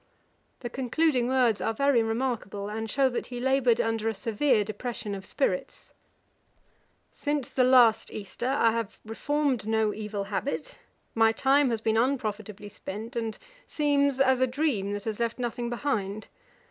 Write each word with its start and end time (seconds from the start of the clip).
The 0.61 0.69
concluding 0.71 1.27
words 1.27 1.61
are 1.61 1.75
very 1.75 2.01
remarkable, 2.01 2.67
and 2.69 2.89
shew 2.89 3.07
that 3.09 3.27
he 3.27 3.39
laboured 3.39 3.79
under 3.79 4.09
a 4.09 4.15
severe 4.15 4.63
depression 4.63 5.13
of 5.13 5.27
spirits. 5.27 5.93
'Since 7.11 7.51
the 7.51 7.63
last 7.63 8.09
Easter 8.09 8.49
I 8.49 8.71
have 8.71 8.97
reformed 9.05 9.67
no 9.67 9.93
evil 9.93 10.23
habit, 10.23 10.79
my 11.13 11.31
time 11.31 11.69
has 11.69 11.81
been 11.81 11.97
unprofitably 11.97 12.69
spent, 12.69 13.15
and 13.15 13.37
seems 13.67 14.19
as 14.19 14.41
a 14.41 14.47
dream 14.47 14.93
that 14.93 15.03
has 15.03 15.19
left 15.19 15.37
nothing 15.37 15.69
behind. 15.69 16.29